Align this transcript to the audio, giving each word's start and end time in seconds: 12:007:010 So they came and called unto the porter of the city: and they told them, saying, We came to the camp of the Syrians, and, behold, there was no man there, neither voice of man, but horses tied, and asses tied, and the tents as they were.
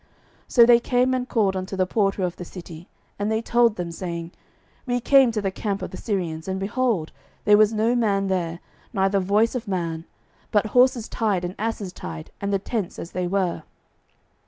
12:007:010 0.01 0.09
So 0.53 0.65
they 0.65 0.79
came 0.79 1.13
and 1.13 1.29
called 1.29 1.55
unto 1.55 1.75
the 1.75 1.85
porter 1.85 2.23
of 2.23 2.35
the 2.37 2.43
city: 2.43 2.87
and 3.19 3.31
they 3.31 3.39
told 3.39 3.75
them, 3.75 3.91
saying, 3.91 4.31
We 4.87 4.99
came 4.99 5.31
to 5.31 5.43
the 5.43 5.51
camp 5.51 5.83
of 5.83 5.91
the 5.91 5.97
Syrians, 5.97 6.47
and, 6.47 6.59
behold, 6.59 7.11
there 7.45 7.55
was 7.59 7.71
no 7.71 7.93
man 7.95 8.25
there, 8.25 8.61
neither 8.93 9.19
voice 9.19 9.53
of 9.53 9.67
man, 9.67 10.05
but 10.49 10.65
horses 10.73 11.07
tied, 11.07 11.45
and 11.45 11.53
asses 11.59 11.93
tied, 11.93 12.31
and 12.41 12.51
the 12.51 12.57
tents 12.57 12.97
as 12.97 13.11
they 13.11 13.27
were. 13.27 13.61